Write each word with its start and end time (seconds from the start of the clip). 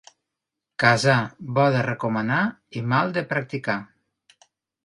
Casar, 0.83 1.17
bo 1.59 1.65
de 1.75 1.83
recomanar 1.89 2.41
i 2.81 2.83
mal 2.95 3.15
de 3.19 3.25
practicar. 3.35 3.77